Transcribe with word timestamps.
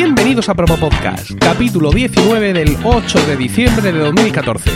Bienvenidos 0.00 0.48
a 0.48 0.54
Promo 0.54 0.76
Podcast, 0.76 1.32
capítulo 1.40 1.90
19 1.90 2.52
del 2.52 2.76
8 2.84 3.26
de 3.26 3.36
diciembre 3.36 3.90
de 3.90 3.98
2014. 3.98 4.70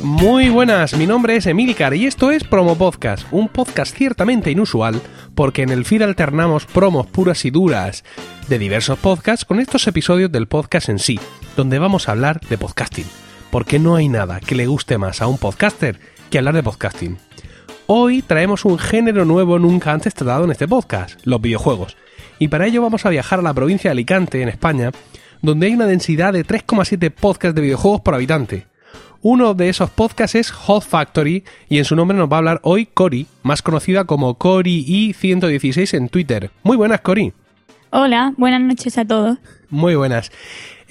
Muy 0.00 0.48
buenas, 0.50 0.96
mi 0.96 1.08
nombre 1.08 1.34
es 1.34 1.46
Emilcar 1.46 1.94
y 1.94 2.06
esto 2.06 2.30
es 2.30 2.44
Promo 2.44 2.78
Podcast, 2.78 3.26
un 3.32 3.48
podcast 3.48 3.96
ciertamente 3.96 4.52
inusual 4.52 5.02
porque 5.34 5.62
en 5.62 5.70
el 5.70 5.84
feed 5.84 6.02
alternamos 6.02 6.66
promos 6.66 7.08
puras 7.08 7.44
y 7.44 7.50
duras 7.50 8.04
de 8.48 8.60
diversos 8.60 8.96
podcasts 9.00 9.44
con 9.44 9.58
estos 9.58 9.88
episodios 9.88 10.30
del 10.30 10.46
podcast 10.46 10.88
en 10.88 11.00
sí, 11.00 11.18
donde 11.56 11.80
vamos 11.80 12.08
a 12.08 12.12
hablar 12.12 12.38
de 12.48 12.56
podcasting, 12.56 13.06
porque 13.50 13.78
no 13.78 13.96
hay 13.96 14.08
nada 14.08 14.40
que 14.40 14.54
le 14.54 14.66
guste 14.66 14.98
más 14.98 15.22
a 15.22 15.26
un 15.26 15.38
podcaster 15.38 15.98
que 16.30 16.38
hablar 16.38 16.54
de 16.54 16.62
podcasting. 16.62 17.18
Hoy 17.86 18.22
traemos 18.22 18.64
un 18.64 18.78
género 18.78 19.24
nuevo 19.24 19.58
nunca 19.58 19.92
antes 19.92 20.14
tratado 20.14 20.44
en 20.44 20.52
este 20.52 20.68
podcast, 20.68 21.18
los 21.24 21.40
videojuegos, 21.40 21.96
y 22.38 22.48
para 22.48 22.66
ello 22.66 22.82
vamos 22.82 23.04
a 23.06 23.10
viajar 23.10 23.40
a 23.40 23.42
la 23.42 23.54
provincia 23.54 23.88
de 23.88 23.92
Alicante, 23.92 24.42
en 24.42 24.48
España, 24.48 24.92
donde 25.42 25.66
hay 25.66 25.74
una 25.74 25.86
densidad 25.86 26.32
de 26.32 26.46
3,7 26.46 27.10
podcasts 27.10 27.54
de 27.54 27.62
videojuegos 27.62 28.00
por 28.02 28.14
habitante, 28.14 28.66
uno 29.22 29.52
de 29.52 29.68
esos 29.68 29.90
podcasts 29.90 30.34
es 30.34 30.50
Hot 30.50 30.82
Factory 30.82 31.44
y 31.68 31.76
en 31.76 31.84
su 31.84 31.94
nombre 31.94 32.16
nos 32.16 32.30
va 32.30 32.36
a 32.36 32.38
hablar 32.38 32.60
hoy 32.62 32.86
Cori, 32.86 33.26
más 33.42 33.60
conocida 33.60 34.04
como 34.04 34.38
CoriI116 34.38 35.94
en 35.94 36.08
Twitter. 36.08 36.50
Muy 36.62 36.78
buenas, 36.78 37.02
Cori. 37.02 37.34
Hola, 37.90 38.32
buenas 38.38 38.62
noches 38.62 38.96
a 38.96 39.04
todos. 39.04 39.36
Muy 39.68 39.94
buenas. 39.94 40.32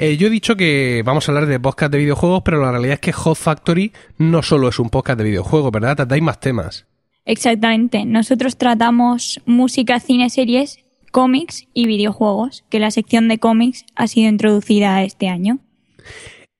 Eh, 0.01 0.15
yo 0.15 0.27
he 0.27 0.29
dicho 0.29 0.55
que 0.55 1.03
vamos 1.03 1.27
a 1.27 1.33
hablar 1.33 1.45
de 1.45 1.59
podcast 1.59 1.91
de 1.91 1.97
videojuegos, 1.97 2.41
pero 2.45 2.61
la 2.61 2.71
realidad 2.71 2.93
es 2.93 2.99
que 3.01 3.11
Hot 3.11 3.35
Factory 3.35 3.91
no 4.17 4.41
solo 4.41 4.69
es 4.69 4.79
un 4.79 4.89
podcast 4.89 5.17
de 5.17 5.25
videojuegos, 5.25 5.73
¿verdad? 5.73 5.97
Tratáis 5.97 6.23
más 6.23 6.39
temas. 6.39 6.85
Exactamente. 7.25 8.05
Nosotros 8.05 8.55
tratamos 8.55 9.41
música, 9.45 9.99
cine, 9.99 10.29
series, 10.29 10.79
cómics 11.11 11.67
y 11.73 11.85
videojuegos, 11.85 12.63
que 12.69 12.79
la 12.79 12.91
sección 12.91 13.27
de 13.27 13.39
cómics 13.39 13.85
ha 13.93 14.07
sido 14.07 14.29
introducida 14.29 15.03
este 15.03 15.27
año. 15.27 15.59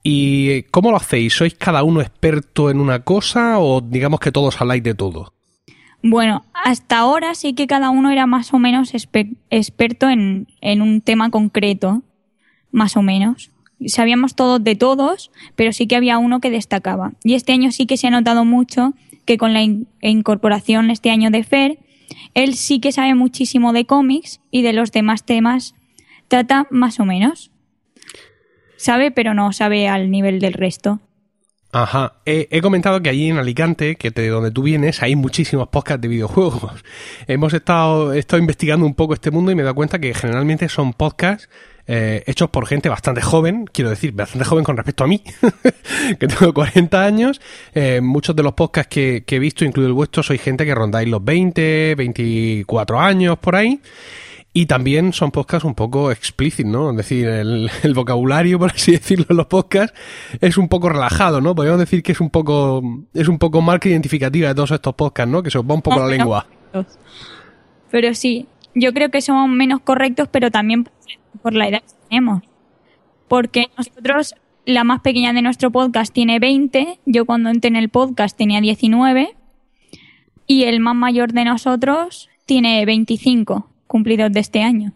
¿Y 0.04 0.64
cómo 0.64 0.92
lo 0.92 0.98
hacéis? 0.98 1.34
¿Sois 1.34 1.54
cada 1.54 1.84
uno 1.84 2.02
experto 2.02 2.70
en 2.70 2.82
una 2.82 3.06
cosa 3.06 3.60
o 3.60 3.80
digamos 3.80 4.20
que 4.20 4.34
todos 4.34 4.60
habláis 4.60 4.84
de 4.84 4.96
todo? 4.96 5.34
Bueno, 6.04 6.44
hasta 6.54 6.98
ahora 6.98 7.34
sí 7.36 7.54
que 7.54 7.68
cada 7.68 7.90
uno 7.90 8.12
era 8.12 8.28
más 8.28 8.54
o 8.54 8.60
menos 8.60 8.94
experto 8.94 10.10
en, 10.10 10.48
en 10.60 10.82
un 10.82 11.00
tema 11.00 11.30
concreto, 11.30 12.04
más 12.72 12.98
o 12.98 13.02
menos. 13.02 13.52
Sabíamos 13.86 14.36
todos 14.36 14.64
de 14.64 14.76
todos, 14.76 15.32
pero 15.56 15.72
sí 15.72 15.88
que 15.88 15.96
había 15.96 16.18
uno 16.18 16.40
que 16.40 16.50
destacaba. 16.50 17.14
Y 17.24 17.36
este 17.36 17.54
año 17.54 17.72
sí 17.72 17.86
que 17.86 17.98
se 17.98 18.08
ha 18.08 18.12
notado 18.12 18.46
mucho 18.46 18.94
que 19.26 19.38
con 19.38 19.54
la 19.54 19.62
incorporación 20.02 20.90
este 20.90 21.12
año 21.12 21.30
de 21.32 21.44
Fer, 21.44 21.80
él 22.34 22.56
sí 22.56 22.80
que 22.80 22.92
sabe 22.92 23.16
muchísimo 23.16 23.74
de 23.74 23.86
cómics 23.86 24.42
y 24.52 24.64
de 24.64 24.74
los 24.74 24.92
demás 24.92 25.24
temas 25.24 25.76
trata 26.28 26.68
más 26.72 27.00
o 27.00 27.06
menos 27.06 27.52
sabe, 28.80 29.12
pero 29.12 29.34
no 29.34 29.52
sabe 29.52 29.88
al 29.88 30.10
nivel 30.10 30.40
del 30.40 30.54
resto. 30.54 31.00
Ajá, 31.72 32.14
he, 32.26 32.62
comentado 32.62 33.00
que 33.04 33.10
allí 33.10 33.30
en 33.30 33.38
Alicante, 33.38 33.96
que 33.96 34.10
de 34.10 34.30
donde 34.30 34.50
tú 34.50 34.64
vienes, 34.64 35.04
hay 35.04 35.16
muchísimos 35.16 35.68
podcasts 35.68 36.02
de 36.02 36.08
videojuegos. 36.08 36.84
Hemos 37.28 37.54
estado, 37.54 38.14
estado 38.14 38.40
investigando 38.40 38.88
un 38.88 38.96
poco 38.96 39.14
este 39.14 39.30
mundo 39.30 39.52
y 39.52 39.56
me 39.56 39.62
he 39.62 39.66
dado 39.66 39.76
cuenta 39.76 40.00
que 40.00 40.16
generalmente 40.16 40.68
son 40.68 40.94
podcasts 40.94 41.48
eh, 41.92 42.24
hechos 42.28 42.52
por 42.52 42.68
gente 42.68 42.88
bastante 42.88 43.20
joven, 43.20 43.66
quiero 43.66 43.90
decir, 43.90 44.12
bastante 44.12 44.46
joven 44.46 44.64
con 44.64 44.78
respecto 44.78 45.04
a 45.04 45.08
mí, 45.08 45.24
que 46.20 46.28
tengo 46.28 46.54
40 46.54 47.04
años. 47.04 47.42
Eh, 47.74 48.00
muchos 48.00 48.36
de 48.36 48.44
los 48.44 48.54
podcasts 48.54 48.94
que, 48.94 49.24
que 49.26 49.38
he 49.38 49.40
visto, 49.40 49.66
incluido 49.66 49.88
el 49.88 49.94
vuestro, 49.94 50.22
sois 50.22 50.40
gente 50.40 50.68
que 50.68 50.76
rondáis 50.76 51.10
los 51.10 51.24
20, 51.26 51.96
24 51.96 53.00
años 53.00 53.40
por 53.40 53.56
ahí. 53.56 53.82
Y 54.54 54.68
también 54.68 55.14
son 55.14 55.32
podcasts 55.32 55.66
un 55.66 55.74
poco 55.74 56.12
explícitos, 56.12 56.72
¿no? 56.72 56.92
Es 56.92 56.98
decir, 56.98 57.28
el, 57.28 57.70
vocabulario, 57.96 58.60
por 58.60 58.70
así 58.72 58.92
decirlo, 58.92 59.26
en 59.28 59.38
los 59.38 59.48
podcasts 59.48 59.98
es 60.42 60.60
un 60.60 60.68
poco 60.68 60.90
relajado, 60.90 61.42
¿no? 61.42 61.56
Podríamos 61.56 61.80
decir 61.80 62.04
que 62.04 62.12
es 62.12 62.22
un 62.22 62.30
poco, 62.30 62.84
es 63.16 63.28
un 63.28 63.40
poco 63.40 63.64
marca 63.64 63.90
identificativa 63.90 64.50
de 64.50 64.54
todos 64.54 64.70
estos 64.70 64.94
podcasts, 64.94 65.32
¿no? 65.32 65.42
Que 65.42 65.50
se 65.50 65.58
os 65.58 65.66
va 65.66 65.74
un 65.74 65.82
poco 65.82 66.02
la 66.02 66.08
lengua. 66.08 66.46
Pero 67.90 68.14
sí, 68.14 68.48
yo 68.76 68.94
creo 68.94 69.10
que 69.10 69.22
son 69.22 69.52
menos 69.56 69.82
correctos, 69.82 70.28
pero 70.32 70.52
también 70.52 70.88
por 71.42 71.54
la 71.54 71.68
edad 71.68 71.82
que 71.82 72.10
tenemos. 72.10 72.44
Porque 73.28 73.68
nosotros, 73.78 74.36
la 74.66 74.84
más 74.84 75.02
pequeña 75.02 75.34
de 75.34 75.42
nuestro 75.42 75.72
podcast 75.72 76.14
tiene 76.14 76.40
20, 76.40 77.00
yo 77.06 77.26
cuando 77.26 77.50
entré 77.50 77.70
en 77.70 77.76
el 77.76 77.90
podcast 77.90 78.38
tenía 78.38 78.62
19, 78.62 79.36
y 80.48 80.64
el 80.64 80.80
más 80.80 80.96
mayor 80.96 81.32
de 81.32 81.46
nosotros 81.46 82.30
tiene 82.46 82.84
25 82.86 83.70
cumplidos 83.88 84.32
de 84.32 84.40
este 84.40 84.64
año. 84.64 84.94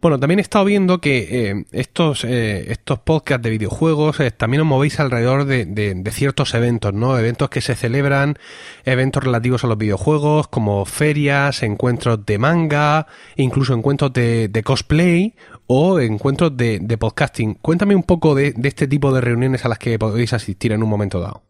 Bueno, 0.00 0.18
también 0.18 0.38
he 0.38 0.42
estado 0.42 0.64
viendo 0.64 0.98
que 0.98 1.50
eh, 1.50 1.64
estos, 1.72 2.24
eh, 2.24 2.72
estos 2.72 3.00
podcasts 3.00 3.42
de 3.42 3.50
videojuegos 3.50 4.18
eh, 4.20 4.30
también 4.30 4.62
os 4.62 4.66
movéis 4.66 4.98
alrededor 4.98 5.44
de, 5.44 6.10
ciertos 6.10 6.54
eventos, 6.54 6.94
¿no? 6.94 7.18
Eventos 7.18 7.50
que 7.50 7.60
se 7.60 7.74
celebran, 7.74 8.38
eventos 8.86 9.22
relativos 9.22 9.62
a 9.62 9.66
los 9.66 9.76
videojuegos, 9.76 10.48
como 10.48 10.86
ferias, 10.86 11.62
encuentros 11.62 12.24
de 12.24 12.38
manga, 12.38 13.08
incluso 13.36 13.74
encuentros 13.74 14.10
de, 14.14 14.62
cosplay 14.64 15.34
o 15.66 16.00
encuentros 16.00 16.56
de, 16.56 16.96
podcasting. 16.98 17.58
Cuéntame 17.60 17.94
un 17.94 18.02
poco 18.02 18.34
de, 18.34 18.52
de 18.52 18.68
este 18.68 18.88
tipo 18.88 19.12
de 19.12 19.20
reuniones 19.20 19.66
a 19.66 19.68
las 19.68 19.78
que 19.78 19.98
podéis 19.98 20.32
asistir 20.32 20.72
en 20.72 20.82
un 20.82 20.88
momento 20.88 21.20
dado. 21.20 21.42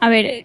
A 0.00 0.08
ver, 0.08 0.44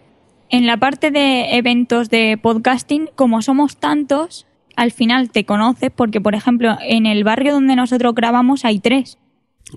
en 0.50 0.68
la 0.68 0.78
parte 0.78 1.09
de 1.09 1.58
eventos 1.58 2.12
de 2.12 2.38
podcasting, 2.40 3.09
como 3.16 3.41
somos 3.41 3.78
tantos, 3.78 4.46
al 4.75 4.91
final 4.91 5.30
te 5.31 5.46
conoces 5.46 5.91
porque, 5.91 6.22
por 6.22 6.36
ejemplo, 6.36 6.78
en 6.81 7.06
el 7.06 7.24
barrio 7.24 7.53
donde 7.53 7.75
nosotros 7.75 8.13
grabamos 8.16 8.66
hay 8.66 8.80
tres. 8.80 9.18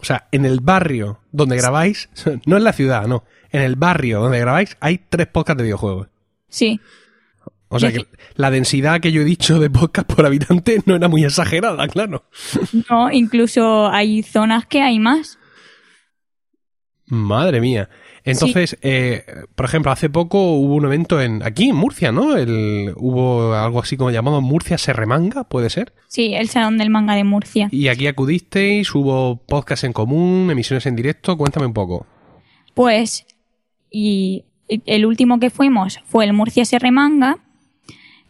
O 0.01 0.05
sea, 0.05 0.29
en 0.33 0.45
el 0.45 0.61
barrio 0.61 1.21
donde 1.33 1.57
grabáis, 1.57 2.09
no 2.47 2.57
en 2.57 2.65
la 2.65 2.73
ciudad, 2.73 3.07
no, 3.07 3.25
en 3.51 3.63
el 3.63 3.77
barrio 3.77 4.21
donde 4.21 4.41
grabáis 4.41 4.77
hay 4.81 5.01
tres 5.09 5.27
podcasts 5.27 5.59
de 5.59 5.65
videojuegos. 5.65 6.09
Sí. 6.49 6.81
O 7.71 7.79
sea 7.79 7.93
que 7.93 8.07
la 8.35 8.51
densidad 8.51 9.01
que 9.01 9.13
yo 9.13 9.21
he 9.21 9.27
dicho 9.27 9.59
de 9.59 9.69
podcast 9.69 10.11
por 10.11 10.25
habitante 10.25 10.81
no 10.87 10.97
era 10.97 11.09
muy 11.09 11.25
exagerada, 11.25 11.87
claro. 11.89 12.25
No, 12.89 13.13
incluso 13.13 13.89
hay 13.89 14.23
zonas 14.23 14.65
que 14.67 14.81
hay 14.81 14.99
más. 14.99 15.39
Madre 17.07 17.61
mía. 17.61 17.91
Entonces, 18.31 18.79
eh, 18.83 19.25
por 19.55 19.67
ejemplo, 19.67 19.91
hace 19.91 20.11
poco 20.11 20.53
hubo 20.53 20.75
un 20.75 20.85
evento 20.85 21.21
en 21.21 21.43
aquí 21.43 21.71
en 21.71 21.77
Murcia, 21.77 22.13
¿no? 22.13 22.37
El, 22.37 22.93
hubo 22.97 23.55
algo 23.55 23.81
así 23.81 23.97
como 23.97 24.11
llamado 24.11 24.41
Murcia 24.41 24.79
se 24.79 24.93
remanga, 24.93 25.45
¿puede 25.45 25.71
ser? 25.71 25.93
Sí, 26.09 26.35
el 26.35 26.49
Salón 26.49 26.79
del 26.79 26.91
Manga 26.91 27.15
de 27.15 27.25
Murcia. 27.25 27.69
Y 27.71 27.89
aquí 27.89 28.07
acudisteis, 28.07 28.95
hubo 28.95 29.37
podcast 29.37 29.85
en 29.85 29.93
común, 29.93 30.51
emisiones 30.51 30.87
en 30.87 30.97
directo, 30.97 31.37
cuéntame 31.37 31.67
un 31.67 31.75
poco. 31.75 32.07
Pues, 32.75 33.27
y 33.91 34.45
el 34.69 35.07
último 35.07 35.41
que 35.41 35.51
fuimos 35.51 36.01
fue 36.05 36.25
el 36.25 36.33
Murcia 36.33 36.65
se 36.65 36.79
remanga, 36.79 37.39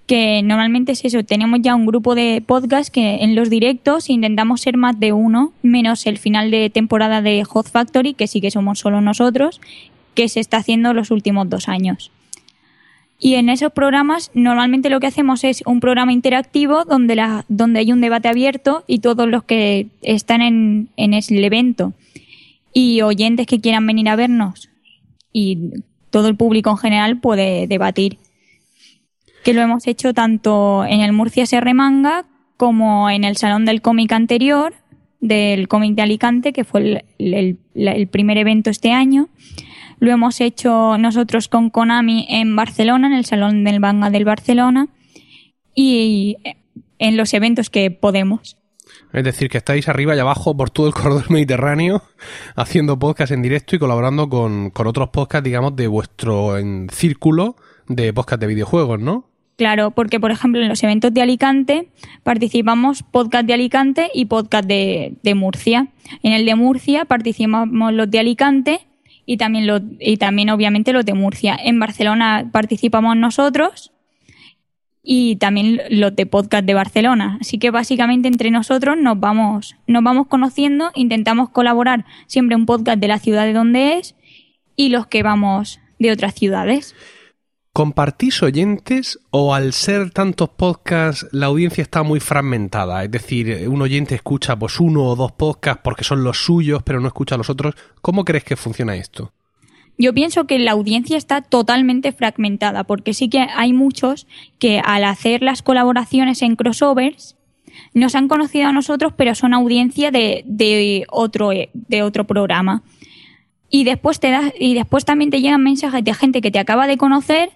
que 0.09 0.43
normalmente 0.43 0.93
es 0.93 1.05
eso, 1.05 1.23
tenemos 1.23 1.61
ya 1.63 1.75
un 1.75 1.85
grupo 1.85 2.15
de 2.15 2.43
podcast 2.45 2.93
que 2.93 3.17
en 3.17 3.35
los 3.35 3.51
directos 3.51 4.09
intentamos 4.09 4.63
ser 4.63 4.79
más 4.79 4.99
de 4.99 5.13
uno, 5.13 5.53
menos 5.63 6.07
el 6.07 6.17
final 6.17 6.51
de 6.51 6.71
temporada 6.71 7.21
de 7.21 7.45
Hot 7.45 7.69
Factory, 7.69 8.15
que 8.15 8.27
sí 8.27 8.41
que 8.41 8.51
somos 8.51 8.79
solo 8.79 9.03
nosotros, 9.03 9.61
que 10.15 10.31
se 10.31 10.41
está 10.41 10.57
haciendo 10.57 10.95
los 10.95 11.11
últimos 11.11 11.51
dos 11.51 11.69
años. 11.69 12.11
Y 13.21 13.35
en 13.35 13.51
esos 13.51 13.71
programas 13.71 14.31
normalmente 14.33 14.89
lo 14.89 14.99
que 14.99 15.09
hacemos 15.09 15.45
es 15.45 15.63
un 15.67 15.79
programa 15.79 16.13
interactivo 16.13 16.85
donde, 16.87 17.15
la, 17.15 17.45
donde 17.49 17.81
hay 17.81 17.93
un 17.93 18.01
debate 18.01 18.29
abierto 18.29 18.85
y 18.87 19.01
todos 19.01 19.29
los 19.29 19.45
que 19.45 19.89
están 20.01 20.41
en, 20.41 20.89
en 20.97 21.13
el 21.13 21.45
evento. 21.45 21.93
Y 22.73 23.03
oyentes 23.03 23.47
que 23.47 23.61
quieran 23.61 23.87
venir 23.87 24.09
a 24.09 24.17
vernos. 24.17 24.71
Y 25.35 25.83
todo 26.09 26.29
el 26.29 26.37
público 26.37 26.71
en 26.71 26.79
general 26.79 27.21
puede 27.21 27.67
debatir 27.67 28.19
que 29.45 29.53
lo 29.53 29.63
hemos 29.63 29.87
hecho 29.87 30.15
tanto 30.15 30.85
en 30.85 31.01
el 31.01 31.13
Murcia 31.13 31.45
SR 31.45 31.75
Manga 31.75 32.25
como 32.57 33.09
en 33.09 33.25
el 33.25 33.37
Salón 33.37 33.65
del 33.65 33.81
Cómic 33.81 34.13
anterior, 34.13 34.75
del 35.21 35.69
cómic 35.69 35.95
de 35.95 36.03
Alicante, 36.03 36.53
que 36.53 36.65
fue 36.65 37.05
el, 37.19 38.09
primer 38.11 38.39
evento 38.39 38.71
este 38.71 38.93
año. 38.93 39.29
Lo 40.01 40.13
hemos 40.13 40.41
hecho 40.41 40.99
nosotros 40.99 41.49
con 41.49 41.71
Konami 41.71 42.27
en 42.29 42.55
Barcelona, 42.55 43.09
en 43.09 43.15
el 43.15 43.25
Salón 43.25 43.65
del 43.65 43.81
Manga 43.81 44.11
del 44.11 44.25
Barcelona, 44.25 44.89
y 45.75 46.37
en 46.99 47.17
los 47.17 47.33
eventos 47.35 47.71
que 47.71 47.91
podemos. 47.91 48.57
Es 49.13 49.25
decir, 49.25 49.49
que 49.49 49.59
estáis 49.59 49.89
arriba 49.89 50.15
y 50.17 50.19
abajo 50.19 50.57
por 50.57 50.71
todo 50.71 50.87
el 50.89 50.95
corredor 50.95 51.31
mediterráneo 51.31 52.03
haciendo 52.57 52.99
podcast 52.99 53.33
en 53.33 53.43
directo 53.43 53.77
y 53.77 53.79
colaborando 53.79 54.29
con, 54.29 54.71
con 54.71 54.87
otros 54.87 55.11
podcasts, 55.11 55.45
digamos, 55.45 55.77
de 55.77 55.87
vuestro 55.87 56.55
círculo 56.91 57.57
de 57.89 58.13
podcast 58.13 58.41
de 58.41 58.47
videojuegos, 58.47 59.01
¿no? 59.01 59.25
Claro, 59.57 59.91
porque 59.91 60.21
por 60.21 60.31
ejemplo 60.31 60.63
en 60.63 60.69
los 60.69 60.83
eventos 60.85 61.13
de 61.13 61.21
Alicante 61.21 61.89
participamos 62.23 63.03
podcast 63.03 63.45
de 63.45 63.55
Alicante 63.55 64.09
y 64.15 64.27
podcast 64.27 64.69
de, 64.69 65.35
Murcia. 65.35 65.89
En 66.23 66.33
el 66.33 66.47
de 66.47 66.55
Murcia 66.55 67.07
participamos 67.07 67.93
los 67.93 68.09
de 68.09 68.21
Alicante 68.21 68.87
y 69.27 69.37
también, 69.37 69.67
lo, 69.67 69.81
y 69.99 70.17
también 70.17 70.51
obviamente 70.51 70.93
los 70.93 71.05
de 71.05 71.15
Murcia. 71.15 71.59
En 71.61 71.81
Barcelona 71.81 72.49
participamos 72.53 73.17
nosotros 73.17 73.91
y 75.03 75.37
también 75.37 75.81
los 75.91 76.15
de 76.15 76.27
podcast 76.27 76.65
de 76.65 76.75
Barcelona. 76.75 77.39
Así 77.41 77.59
que 77.59 77.71
básicamente 77.71 78.29
entre 78.29 78.53
nosotros 78.53 78.97
nos 78.97 79.19
vamos, 79.19 79.75
nos 79.89 80.05
vamos 80.05 80.29
conociendo, 80.29 80.93
intentamos 80.95 81.49
colaborar 81.49 82.05
siempre 82.29 82.55
un 82.55 82.65
podcast 82.65 83.01
de 83.01 83.09
la 83.09 83.19
ciudad 83.19 83.45
de 83.45 83.55
donde 83.55 83.95
es 83.95 84.15
y 84.77 84.91
los 84.91 85.09
que 85.09 85.25
vamos 85.25 85.81
de 85.99 86.13
otras 86.13 86.35
ciudades. 86.35 86.95
¿Compartís 87.73 88.43
oyentes 88.43 89.21
o 89.31 89.55
al 89.55 89.73
ser 89.73 90.11
tantos 90.11 90.49
podcasts 90.49 91.29
la 91.31 91.47
audiencia 91.47 91.83
está 91.83 92.03
muy 92.03 92.19
fragmentada? 92.19 93.05
Es 93.05 93.11
decir, 93.11 93.69
un 93.69 93.83
oyente 93.83 94.17
escucha 94.17 94.59
pues 94.59 94.81
uno 94.81 95.05
o 95.05 95.15
dos 95.15 95.33
podcasts 95.33 95.83
porque 95.85 96.03
son 96.03 96.25
los 96.25 96.45
suyos 96.45 96.83
pero 96.83 97.01
no 97.01 97.07
escucha 97.07 97.37
a 97.37 97.39
los 97.39 97.51
otros. 97.51 97.75
¿Cómo 98.03 98.25
crees 98.25 98.43
que 98.43 98.57
funciona 98.57 98.97
esto? 98.97 99.33
Yo 99.97 100.15
pienso 100.15 100.47
que 100.47 100.59
la 100.59 100.73
audiencia 100.73 101.17
está 101.17 101.43
totalmente 101.43 102.13
fragmentada 102.13 102.85
porque 102.85 103.15
sí 103.15 103.29
que 103.29 103.41
hay 103.41 103.73
muchos 103.73 104.27
que 104.59 104.81
al 104.85 105.05
hacer 105.05 105.43
las 105.43 105.63
colaboraciones 105.63 106.43
en 106.43 106.57
crossovers 106.57 107.37
nos 107.95 108.15
han 108.15 108.29
conocido 108.29 108.69
a 108.69 108.73
nosotros 108.73 109.13
pero 109.17 109.35
son 109.35 109.55
audiencia 109.55 110.11
de, 110.11 110.43
de 110.47 111.05
otro, 111.11 111.51
de 111.51 112.03
otro 112.03 112.27
programa. 112.27 112.83
Y 113.71 113.85
después, 113.85 114.21
te 114.21 114.31
das, 114.31 114.53
y 114.59 114.75
después 114.75 115.05
también 115.05 115.31
te 115.31 115.41
llegan 115.41 115.63
mensajes 115.63 116.03
de 116.03 116.15
gente 116.15 116.41
que 116.41 116.51
te 116.51 116.59
acaba 116.59 116.87
de 116.87 116.97
conocer 116.97 117.51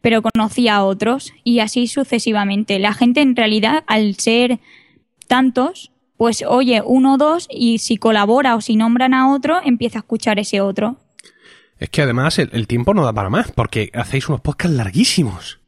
pero 0.00 0.22
conocía 0.22 0.76
a 0.76 0.84
otros 0.84 1.32
y 1.44 1.60
así 1.60 1.86
sucesivamente. 1.86 2.78
La 2.78 2.94
gente 2.94 3.20
en 3.20 3.36
realidad, 3.36 3.84
al 3.86 4.16
ser 4.16 4.60
tantos, 5.26 5.92
pues 6.16 6.44
oye 6.46 6.82
uno 6.84 7.14
o 7.14 7.18
dos 7.18 7.46
y 7.50 7.78
si 7.78 7.96
colabora 7.96 8.56
o 8.56 8.60
si 8.60 8.76
nombran 8.76 9.14
a 9.14 9.32
otro, 9.32 9.60
empieza 9.64 9.98
a 9.98 10.00
escuchar 10.00 10.38
ese 10.38 10.60
otro. 10.60 10.96
Es 11.78 11.88
que 11.88 12.02
además 12.02 12.38
el, 12.38 12.66
tiempo 12.66 12.92
no 12.92 13.04
da 13.04 13.12
para 13.12 13.30
más, 13.30 13.52
porque 13.52 13.90
hacéis 13.94 14.28
unos 14.28 14.42
podcasts 14.42 14.76
larguísimos. 14.76 15.60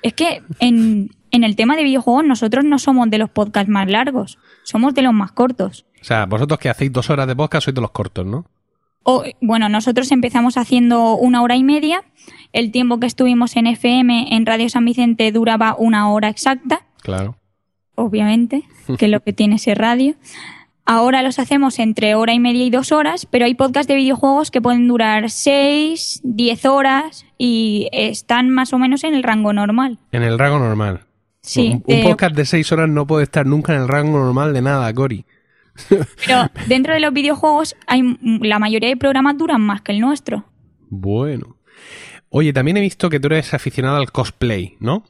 Es 0.00 0.14
que 0.14 0.42
en, 0.58 1.10
en 1.30 1.44
el 1.44 1.54
tema 1.54 1.76
de 1.76 1.84
videojuegos 1.84 2.24
nosotros 2.24 2.64
no 2.64 2.78
somos 2.78 3.10
de 3.10 3.18
los 3.18 3.28
podcasts 3.28 3.68
más 3.68 3.90
largos, 3.90 4.38
somos 4.62 4.94
de 4.94 5.02
los 5.02 5.12
más 5.12 5.32
cortos. 5.32 5.84
O 6.00 6.04
sea, 6.04 6.24
vosotros 6.26 6.58
que 6.58 6.70
hacéis 6.70 6.92
dos 6.92 7.10
horas 7.10 7.26
de 7.26 7.36
podcast 7.36 7.64
sois 7.64 7.74
de 7.74 7.80
los 7.80 7.90
cortos, 7.90 8.24
¿no? 8.24 8.46
O, 9.04 9.22
bueno, 9.40 9.68
nosotros 9.68 10.10
empezamos 10.10 10.56
haciendo 10.56 11.14
una 11.14 11.42
hora 11.42 11.56
y 11.56 11.62
media. 11.62 12.02
El 12.52 12.72
tiempo 12.72 12.98
que 12.98 13.06
estuvimos 13.06 13.56
en 13.56 13.66
FM 13.66 14.34
en 14.34 14.46
Radio 14.46 14.68
San 14.68 14.84
Vicente 14.84 15.30
duraba 15.30 15.76
una 15.78 16.10
hora 16.10 16.28
exacta. 16.28 16.86
Claro. 17.02 17.36
Obviamente, 17.94 18.64
que 18.98 19.04
es 19.04 19.10
lo 19.10 19.20
que 19.20 19.32
tiene 19.32 19.56
ese 19.56 19.74
radio. 19.74 20.16
Ahora 20.86 21.22
los 21.22 21.38
hacemos 21.38 21.78
entre 21.78 22.14
hora 22.14 22.34
y 22.34 22.40
media 22.40 22.64
y 22.64 22.70
dos 22.70 22.92
horas, 22.92 23.26
pero 23.26 23.46
hay 23.46 23.54
podcasts 23.54 23.88
de 23.88 23.94
videojuegos 23.94 24.50
que 24.50 24.60
pueden 24.60 24.86
durar 24.86 25.30
seis, 25.30 26.20
diez 26.24 26.66
horas 26.66 27.24
y 27.38 27.88
están 27.92 28.50
más 28.50 28.74
o 28.74 28.78
menos 28.78 29.02
en 29.04 29.14
el 29.14 29.22
rango 29.22 29.54
normal. 29.54 29.98
En 30.12 30.22
el 30.22 30.38
rango 30.38 30.58
normal. 30.58 31.00
Sí. 31.40 31.80
Un, 31.86 32.02
podcast 32.02 32.34
de 32.34 32.44
seis 32.44 32.70
horas 32.72 32.88
no 32.88 33.06
puede 33.06 33.24
estar 33.24 33.46
nunca 33.46 33.74
en 33.74 33.82
el 33.82 33.88
rango 33.88 34.18
normal 34.18 34.52
de 34.52 34.62
nada, 34.62 34.92
Cori. 34.92 35.24
Pero 36.26 36.50
dentro 36.66 36.94
de 36.94 37.00
los 37.00 37.12
videojuegos 37.12 37.76
hay 37.86 38.18
la 38.22 38.58
mayoría 38.58 38.88
de 38.88 38.96
programas 38.96 39.36
duran 39.36 39.60
más 39.60 39.82
que 39.82 39.92
el 39.92 40.00
nuestro. 40.00 40.44
Bueno. 40.88 41.56
Oye, 42.30 42.52
también 42.52 42.76
he 42.76 42.80
visto 42.80 43.10
que 43.10 43.20
tú 43.20 43.28
eres 43.28 43.54
aficionada 43.54 43.98
al 43.98 44.10
cosplay, 44.10 44.76
¿no? 44.80 45.04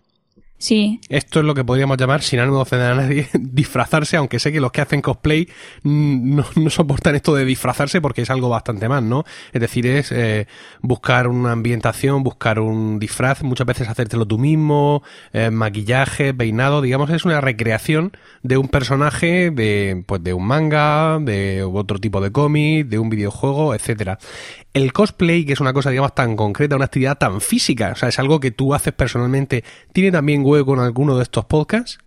Sí. 0.65 0.99
Esto 1.11 1.41
es 1.41 1.45
lo 1.45 1.53
que 1.53 1.63
podríamos 1.63 1.99
llamar, 1.99 2.23
sin 2.23 2.41
ánimo 2.41 2.57
de 2.57 2.63
ofender 2.63 2.93
a 2.93 2.95
nadie, 2.95 3.29
disfrazarse, 3.39 4.17
aunque 4.17 4.39
sé 4.39 4.51
que 4.51 4.61
los 4.61 4.73
que 4.73 4.81
hacen 4.81 5.03
cosplay 5.03 5.47
mm, 5.83 6.41
no, 6.57 6.71
soportan 6.71 7.15
esto 7.15 7.35
de 7.35 7.45
disfrazarse 7.45 8.01
porque 8.01 8.23
es 8.23 8.31
algo 8.31 8.49
bastante 8.49 8.89
más, 8.89 9.03
¿no? 9.03 9.25
Es 9.53 9.61
decir, 9.61 9.87
es 9.87 10.11
eh, 10.11 10.47
buscar 10.81 11.29
una 11.29 11.53
ambientación, 11.53 12.23
buscar 12.23 12.61
un 12.61 12.99
disfraz, 12.99 13.43
muchas 13.43 13.67
veces 13.67 13.91
hacértelo 13.91 14.25
tú 14.25 14.39
mismo, 14.39 15.03
eh, 15.35 15.51
maquillaje, 15.51 16.33
peinado, 16.33 16.81
digamos, 16.81 17.11
es 17.11 17.27
una 17.27 17.43
recreación 17.43 18.13
de 18.43 18.57
un 18.57 18.69
personaje 18.69 19.51
de, 19.51 20.03
pues, 20.07 20.25
de 20.25 20.33
un 20.33 20.47
manga, 20.47 21.19
de 21.21 21.63
otro 21.63 21.99
tipo 21.99 22.23
de 22.23 22.33
cómic, 22.33 22.87
de 22.87 22.99
un 22.99 23.11
videojuego, 23.11 23.75
etcétera 23.75 24.19
el 24.75 24.93
cosplay, 24.93 25.47
que 25.47 25.53
es 25.53 25.61
una 25.61 25.73
cosa, 25.73 25.91
digamos, 25.91 26.15
tan 26.15 26.37
concreta, 26.37 26.77
una 26.77 26.87
actividad 26.87 27.17
tan 27.17 27.41
física, 27.41 27.93
o 27.93 27.97
sea, 27.97 28.09
es 28.09 28.19
algo 28.19 28.41
que 28.41 28.51
tú 28.51 28.75
haces 28.75 28.93
personalmente, 28.93 29.65
¿tiene 29.93 30.11
también 30.11 30.43
hueco 30.45 30.75
en 30.75 30.81
alguno 30.81 31.17
de 31.17 31.23
estos 31.23 31.45
podcasts? 31.45 31.99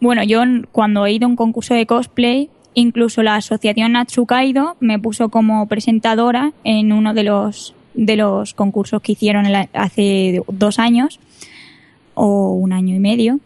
Bueno, 0.00 0.24
yo 0.24 0.42
cuando 0.72 1.06
he 1.06 1.12
ido 1.12 1.26
a 1.26 1.28
un 1.28 1.36
concurso 1.36 1.74
de 1.74 1.86
cosplay, 1.86 2.50
incluso 2.74 3.22
la 3.22 3.36
asociación 3.36 3.92
Natsukaido 3.92 4.76
me 4.80 4.98
puso 4.98 5.28
como 5.28 5.68
presentadora 5.68 6.52
en 6.64 6.92
uno 6.92 7.14
de 7.14 7.22
los, 7.22 7.74
de 7.94 8.16
los 8.16 8.54
concursos 8.54 9.02
que 9.02 9.12
hicieron 9.12 9.46
hace 9.74 10.42
dos 10.48 10.78
años 10.78 11.20
o 12.14 12.54
un 12.54 12.72
año 12.72 12.96
y 12.96 12.98
medio. 12.98 13.38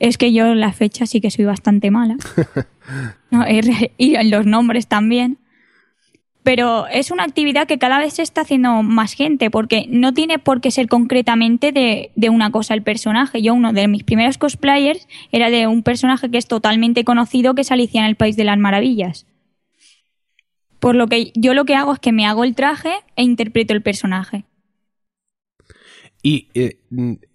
Es 0.00 0.18
que 0.18 0.32
yo 0.32 0.46
en 0.46 0.60
la 0.60 0.72
fecha 0.72 1.06
sí 1.06 1.20
que 1.20 1.30
soy 1.30 1.44
bastante 1.44 1.90
mala. 1.90 2.16
y 3.96 4.14
en 4.16 4.30
los 4.30 4.46
nombres 4.46 4.88
también 4.88 5.38
pero 6.44 6.86
es 6.88 7.10
una 7.10 7.24
actividad 7.24 7.66
que 7.66 7.78
cada 7.78 7.98
vez 7.98 8.14
se 8.14 8.22
está 8.22 8.42
haciendo 8.42 8.82
más 8.82 9.14
gente, 9.14 9.50
porque 9.50 9.86
no 9.88 10.12
tiene 10.12 10.38
por 10.38 10.60
qué 10.60 10.70
ser 10.70 10.88
concretamente 10.88 11.72
de, 11.72 12.28
una 12.28 12.50
cosa 12.50 12.74
el 12.74 12.82
personaje. 12.82 13.40
Yo, 13.40 13.54
uno 13.54 13.72
de 13.72 13.88
mis 13.88 14.04
primeros 14.04 14.36
cosplayers 14.36 15.08
era 15.32 15.48
de 15.48 15.66
un 15.66 15.82
personaje 15.82 16.30
que 16.30 16.36
es 16.36 16.46
totalmente 16.46 17.02
conocido, 17.02 17.54
que 17.54 17.62
es 17.62 17.72
Alicia 17.72 18.00
en 18.00 18.06
el 18.06 18.16
País 18.16 18.36
de 18.36 18.44
las 18.44 18.58
Maravillas. 18.58 19.26
Por 20.80 20.96
lo 20.96 21.06
que 21.06 21.32
yo 21.34 21.54
lo 21.54 21.64
que 21.64 21.76
hago 21.76 21.94
es 21.94 21.98
que 21.98 22.12
me 22.12 22.26
hago 22.26 22.44
el 22.44 22.54
traje 22.54 22.92
e 23.16 23.22
interpreto 23.22 23.72
el 23.72 23.80
personaje. 23.80 24.44
Y 26.26 26.48
eh, 26.54 26.78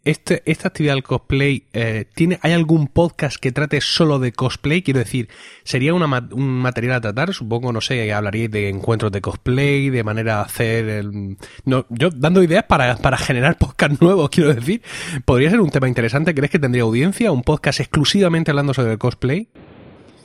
este, 0.03 0.41
esta 0.47 0.69
actividad 0.69 0.95
del 0.95 1.03
cosplay, 1.03 1.65
eh, 1.73 2.05
¿tiene, 2.15 2.39
¿hay 2.41 2.53
algún 2.53 2.87
podcast 2.87 3.37
que 3.39 3.51
trate 3.51 3.81
solo 3.81 4.17
de 4.17 4.31
cosplay? 4.31 4.81
Quiero 4.81 4.97
decir, 4.97 5.29
¿sería 5.63 5.93
una, 5.93 6.07
un 6.31 6.47
material 6.59 6.95
a 6.95 7.01
tratar? 7.01 7.31
Supongo, 7.35 7.71
no 7.71 7.81
sé, 7.81 8.11
hablaríais 8.11 8.49
de 8.49 8.67
encuentros 8.67 9.11
de 9.11 9.21
cosplay, 9.21 9.91
de 9.91 10.03
manera 10.03 10.37
de 10.37 10.41
hacer... 10.41 10.89
El, 10.89 11.37
no, 11.65 11.85
yo 11.89 12.09
dando 12.09 12.41
ideas 12.41 12.63
para, 12.63 12.97
para 12.97 13.17
generar 13.17 13.59
podcast 13.59 14.01
nuevos, 14.01 14.31
quiero 14.31 14.55
decir. 14.55 14.81
¿Podría 15.23 15.51
ser 15.51 15.61
un 15.61 15.69
tema 15.69 15.87
interesante? 15.87 16.33
¿Crees 16.33 16.49
que 16.49 16.57
tendría 16.57 16.81
audiencia? 16.81 17.31
¿Un 17.31 17.43
podcast 17.43 17.81
exclusivamente 17.81 18.49
hablando 18.49 18.73
sobre 18.73 18.93
el 18.93 18.97
cosplay? 18.97 19.49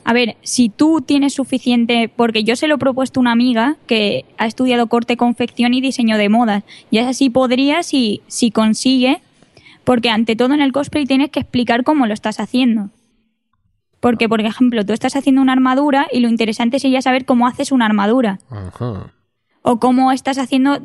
A 0.07 0.13
ver, 0.13 0.37
si 0.43 0.69
tú 0.69 1.01
tienes 1.01 1.33
suficiente, 1.33 2.11
porque 2.15 2.43
yo 2.43 2.55
se 2.55 2.67
lo 2.67 2.75
he 2.75 2.77
propuesto 2.77 3.19
a 3.19 3.21
una 3.21 3.31
amiga 3.31 3.75
que 3.87 4.23
ha 4.37 4.45
estudiado 4.45 4.85
corte, 4.85 5.17
confección 5.17 5.73
y 5.73 5.81
diseño 5.81 6.19
de 6.19 6.29
modas, 6.29 6.63
y 6.91 6.99
así 6.99 7.31
podría 7.31 7.81
si, 7.81 8.21
si 8.27 8.51
consigue, 8.51 9.19
porque 9.83 10.11
ante 10.11 10.35
todo 10.35 10.53
en 10.53 10.61
el 10.61 10.71
cosplay 10.71 11.07
tienes 11.07 11.31
que 11.31 11.39
explicar 11.39 11.83
cómo 11.83 12.05
lo 12.05 12.13
estás 12.13 12.39
haciendo. 12.39 12.91
Porque, 13.99 14.29
por 14.29 14.41
ejemplo, 14.41 14.85
tú 14.85 14.93
estás 14.93 15.15
haciendo 15.15 15.41
una 15.41 15.53
armadura 15.53 16.05
y 16.11 16.19
lo 16.19 16.29
interesante 16.29 16.77
sería 16.77 17.01
saber 17.01 17.25
cómo 17.25 17.47
haces 17.47 17.71
una 17.71 17.87
armadura. 17.87 18.37
O 19.63 19.79
cómo 19.79 20.11
estás 20.11 20.37
haciendo 20.37 20.81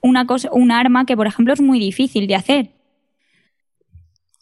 una 0.00 0.26
cosa, 0.26 0.48
un 0.50 0.72
arma 0.72 1.04
que, 1.04 1.14
por 1.14 1.26
ejemplo, 1.26 1.52
es 1.52 1.60
muy 1.60 1.78
difícil 1.78 2.26
de 2.26 2.36
hacer. 2.36 2.70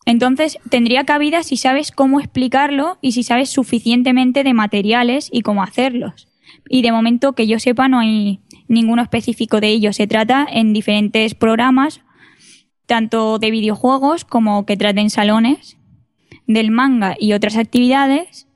Entonces, 0.06 0.58
tendría 0.68 1.04
cabida 1.04 1.42
si 1.42 1.56
sabes 1.56 1.92
cómo 1.92 2.20
explicarlo 2.20 2.98
y 3.00 3.12
si 3.12 3.22
sabes 3.22 3.50
suficientemente 3.50 4.44
de 4.44 4.54
materiales 4.54 5.28
y 5.32 5.42
cómo 5.42 5.62
hacerlos. 5.62 6.28
Y 6.68 6.82
de 6.82 6.92
momento 6.92 7.34
que 7.34 7.46
yo 7.46 7.58
sepa 7.58 7.88
no 7.88 8.00
hay 8.00 8.40
ninguno 8.68 9.02
específico 9.02 9.60
de 9.60 9.68
ello. 9.68 9.92
Se 9.92 10.06
trata 10.06 10.46
en 10.50 10.72
diferentes 10.72 11.34
programas, 11.34 12.00
tanto 12.86 13.38
de 13.38 13.50
videojuegos 13.50 14.24
como 14.24 14.66
que 14.66 14.76
traten 14.76 15.10
salones, 15.10 15.76
del 16.46 16.70
manga 16.70 17.14
y 17.18 17.32
otras 17.32 17.56
actividades, 17.56 18.48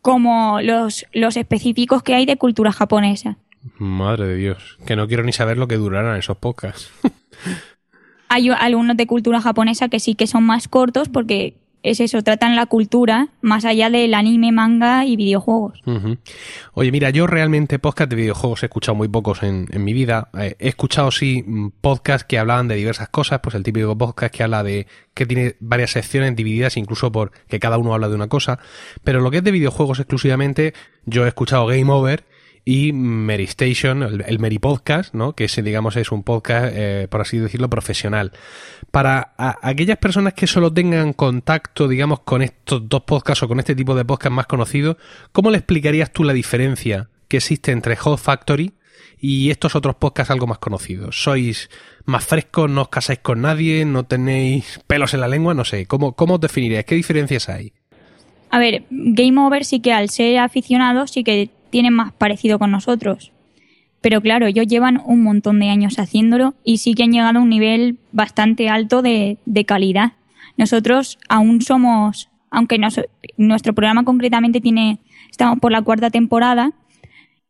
como 0.00 0.60
los, 0.60 1.06
los 1.12 1.36
específicos 1.36 2.02
que 2.02 2.14
hay 2.14 2.26
de 2.26 2.36
cultura 2.36 2.72
japonesa. 2.72 3.38
Madre 3.78 4.26
de 4.26 4.36
Dios, 4.36 4.78
que 4.86 4.96
no 4.96 5.08
quiero 5.08 5.24
ni 5.24 5.32
saber 5.32 5.58
lo 5.58 5.66
que 5.66 5.76
durarán 5.76 6.16
esos 6.16 6.36
podcasts. 6.38 6.90
Hay 8.38 8.50
algunos 8.50 8.96
de 8.96 9.08
cultura 9.08 9.40
japonesa 9.40 9.88
que 9.88 9.98
sí 9.98 10.14
que 10.14 10.28
son 10.28 10.44
más 10.44 10.68
cortos 10.68 11.08
porque 11.08 11.56
es 11.82 11.98
eso, 11.98 12.22
tratan 12.22 12.54
la 12.54 12.66
cultura 12.66 13.30
más 13.40 13.64
allá 13.64 13.90
del 13.90 14.14
anime, 14.14 14.52
manga 14.52 15.04
y 15.04 15.16
videojuegos. 15.16 15.82
Oye, 16.74 16.92
mira, 16.92 17.10
yo 17.10 17.26
realmente 17.26 17.80
podcast 17.80 18.10
de 18.10 18.14
videojuegos 18.14 18.62
he 18.62 18.66
escuchado 18.66 18.94
muy 18.94 19.08
pocos 19.08 19.42
en, 19.42 19.66
mi 19.82 19.92
vida. 19.92 20.28
Eh, 20.38 20.54
he 20.60 20.68
escuchado 20.68 21.10
sí 21.10 21.42
mm, 21.44 21.70
podcasts 21.80 22.24
que 22.28 22.38
hablaban 22.38 22.68
de 22.68 22.76
diversas 22.76 23.08
cosas, 23.08 23.40
pues 23.40 23.56
el 23.56 23.64
típico 23.64 23.98
podcast 23.98 24.32
que 24.32 24.44
habla 24.44 24.62
de 24.62 24.86
que 25.14 25.26
tiene 25.26 25.56
varias 25.58 25.90
secciones 25.90 26.36
divididas 26.36 26.76
incluso 26.76 27.10
por 27.10 27.32
que 27.48 27.58
cada 27.58 27.76
uno 27.76 27.92
habla 27.92 28.08
de 28.08 28.14
una 28.14 28.28
cosa. 28.28 28.60
Pero 29.02 29.20
lo 29.20 29.32
que 29.32 29.38
es 29.38 29.44
de 29.44 29.50
videojuegos 29.50 29.98
exclusivamente, 29.98 30.74
yo 31.06 31.24
he 31.24 31.28
escuchado 31.28 31.66
Game 31.66 31.90
Over 31.90 32.24
y 32.64 32.92
Mary 32.92 33.44
Station, 33.44 34.02
el, 34.02 34.38
Mary 34.38 34.58
Podcast, 34.58 35.14
¿no? 35.14 35.34
que 35.34 35.44
ese, 35.44 35.62
digamos 35.62 35.96
es 35.96 36.12
un 36.12 36.22
podcast, 36.22 36.72
eh, 36.76 37.08
por 37.10 37.20
así 37.20 37.38
decirlo, 37.38 37.70
profesional. 37.70 38.32
Para 38.90 39.34
aquellas 39.36 39.98
personas 39.98 40.34
que 40.34 40.46
solo 40.46 40.72
tengan 40.72 41.12
contacto, 41.12 41.88
digamos, 41.88 42.20
con 42.20 42.42
estos 42.42 42.88
dos 42.88 43.02
podcasts 43.02 43.42
o 43.42 43.48
con 43.48 43.58
este 43.58 43.74
tipo 43.74 43.94
de 43.94 44.04
podcast 44.04 44.34
más 44.34 44.46
conocidos, 44.46 44.96
¿cómo 45.32 45.50
le 45.50 45.58
explicarías 45.58 46.12
tú 46.12 46.24
la 46.24 46.32
diferencia 46.32 47.08
que 47.28 47.38
existe 47.38 47.72
entre 47.72 47.96
Hot 47.96 48.18
Factory 48.18 48.74
y 49.20 49.50
estos 49.50 49.74
otros 49.74 49.96
podcasts 49.96 50.30
algo 50.30 50.46
más 50.46 50.58
conocidos? 50.58 51.22
¿Sois 51.22 51.70
más 52.04 52.26
frescos, 52.26 52.70
no 52.70 52.82
os 52.82 52.88
casáis 52.88 53.20
con 53.20 53.42
nadie, 53.42 53.84
no 53.84 54.04
tenéis 54.04 54.80
pelos 54.86 55.14
en 55.14 55.20
la 55.20 55.28
lengua? 55.28 55.54
No 55.54 55.64
sé, 55.64 55.86
¿cómo, 55.86 56.12
cómo 56.14 56.34
os 56.34 56.40
definiríais? 56.40 56.84
¿Qué 56.84 56.94
diferencias 56.94 57.48
hay? 57.48 57.72
A 58.50 58.58
ver, 58.58 58.84
Game 58.90 59.40
Over 59.40 59.64
sí 59.64 59.80
que 59.80 59.92
al 59.92 60.08
ser 60.08 60.38
aficionados 60.38 61.10
sí 61.10 61.22
que 61.22 61.50
tienen 61.70 61.94
más 61.94 62.12
parecido 62.12 62.58
con 62.58 62.70
nosotros. 62.70 63.32
Pero 64.00 64.20
claro, 64.20 64.46
ellos 64.46 64.66
llevan 64.66 65.00
un 65.04 65.22
montón 65.22 65.58
de 65.58 65.70
años 65.70 65.98
haciéndolo 65.98 66.54
y 66.64 66.78
sí 66.78 66.94
que 66.94 67.02
han 67.02 67.12
llegado 67.12 67.38
a 67.38 67.42
un 67.42 67.48
nivel 67.48 67.98
bastante 68.12 68.68
alto 68.68 69.02
de, 69.02 69.38
calidad. 69.66 70.12
Nosotros 70.56 71.18
aún 71.28 71.62
somos, 71.62 72.28
aunque 72.50 72.78
nuestro 73.36 73.74
programa 73.74 74.04
concretamente 74.04 74.60
tiene, 74.60 75.00
estamos 75.30 75.58
por 75.58 75.72
la 75.72 75.82
cuarta 75.82 76.10
temporada 76.10 76.72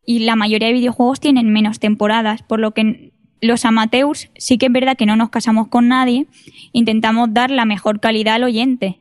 y 0.06 0.20
la 0.20 0.36
mayoría 0.36 0.68
de 0.68 0.74
videojuegos 0.74 1.20
tienen 1.20 1.52
menos 1.52 1.80
temporadas, 1.80 2.42
por 2.42 2.60
lo 2.60 2.72
que 2.72 3.12
los 3.40 3.64
amateurs 3.64 4.30
sí 4.36 4.56
que 4.58 4.66
es 4.66 4.72
verdad 4.72 4.96
que 4.96 5.06
no 5.06 5.16
nos 5.16 5.30
casamos 5.30 5.68
con 5.68 5.88
nadie, 5.88 6.26
intentamos 6.72 7.32
dar 7.32 7.50
la 7.50 7.66
mejor 7.66 8.00
calidad 8.00 8.36
al 8.36 8.44
oyente, 8.44 8.98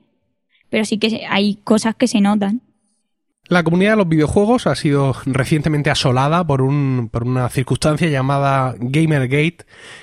pero 0.69 0.83
sí 0.83 0.97
que 0.97 1.25
hay 1.29 1.55
cosas 1.63 1.95
que 1.95 2.07
se 2.07 2.19
notan. 2.19 2.61
La 3.49 3.63
comunidad 3.63 3.91
de 3.91 3.97
los 3.97 4.09
videojuegos 4.09 4.67
ha 4.67 4.75
sido 4.75 5.15
recientemente 5.25 5.89
asolada 5.89 6.45
por, 6.45 6.61
un, 6.61 7.07
por 7.09 7.23
una 7.23 7.47
circunstancia 7.47 8.09
llamada 8.09 8.75
Gamergate, 8.77 9.59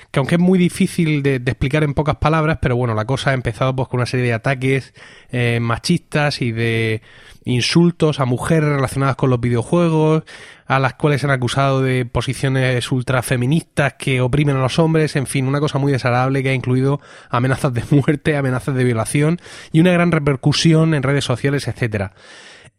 que 0.09 0.19
aunque 0.19 0.35
es 0.35 0.41
muy 0.41 0.57
difícil 0.57 1.21
de, 1.21 1.35
explicar 1.35 1.83
en 1.83 1.93
pocas 1.93 2.15
palabras, 2.15 2.57
pero 2.59 2.75
bueno, 2.75 2.95
la 2.95 3.05
cosa 3.05 3.29
ha 3.29 3.33
empezado 3.35 3.75
pues, 3.75 3.87
con 3.87 3.99
una 3.99 4.07
serie 4.07 4.25
de 4.25 4.33
ataques 4.33 4.95
eh, 5.29 5.59
machistas 5.61 6.41
y 6.41 6.51
de 6.51 7.03
insultos 7.43 8.19
a 8.19 8.25
mujeres 8.25 8.67
relacionadas 8.67 9.15
con 9.15 9.29
los 9.29 9.39
videojuegos, 9.39 10.23
a 10.65 10.79
las 10.79 10.95
cuales 10.95 11.21
se 11.21 11.27
han 11.27 11.31
acusado 11.31 11.83
de 11.83 12.03
posiciones 12.07 12.91
ultrafeministas 12.91 13.93
que 13.93 14.21
oprimen 14.21 14.55
a 14.55 14.61
los 14.61 14.79
hombres, 14.79 15.15
en 15.15 15.27
fin, 15.27 15.47
una 15.47 15.59
cosa 15.59 15.77
muy 15.77 15.91
desagradable 15.91 16.41
que 16.41 16.49
ha 16.49 16.55
incluido 16.55 16.99
amenazas 17.29 17.71
de 17.75 17.83
muerte, 17.91 18.37
amenazas 18.37 18.73
de 18.73 18.83
violación 18.83 19.39
y 19.71 19.81
una 19.81 19.91
gran 19.91 20.11
repercusión 20.11 20.95
en 20.95 21.03
redes 21.03 21.25
sociales, 21.25 21.67
etcétera. 21.67 22.13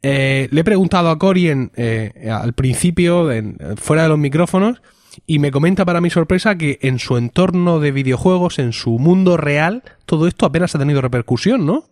Eh, 0.03 0.49
le 0.51 0.61
he 0.61 0.65
preguntado 0.65 1.11
a 1.11 1.19
Cory 1.19 1.49
eh, 1.77 2.31
al 2.31 2.53
principio, 2.53 3.29
fuera 3.77 4.05
de 4.05 4.09
los 4.09 4.19
micrófonos, 4.19 4.81
y 5.27 5.39
me 5.39 5.51
comenta 5.51 5.85
para 5.85 6.01
mi 6.01 6.11
sorpresa 6.11 6.57
que 6.59 6.79
en 6.83 6.99
su 6.99 7.17
entorno 7.17 7.81
de 7.81 7.93
videojuegos, 7.93 8.59
en 8.59 8.73
su 8.73 8.99
mundo 8.99 9.37
real, 9.37 9.83
todo 10.05 10.27
esto 10.27 10.47
apenas 10.47 10.75
ha 10.75 10.79
tenido 10.79 11.01
repercusión, 11.01 11.65
¿no? 11.65 11.85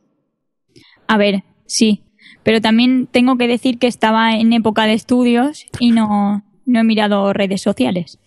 A 1.07 1.17
ver, 1.17 1.45
sí. 1.67 2.03
Pero 2.43 2.61
también 2.61 3.09
tengo 3.11 3.37
que 3.39 3.49
decir 3.49 3.79
que 3.79 3.87
estaba 3.87 4.37
en 4.37 4.53
época 4.53 4.85
de 4.85 4.95
estudios 4.95 5.67
y 5.79 5.93
no, 5.93 6.45
no 6.67 6.81
he 6.81 6.85
mirado 6.85 7.33
redes 7.33 7.63
sociales. 7.63 8.19